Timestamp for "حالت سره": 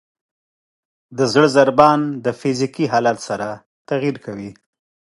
2.93-3.47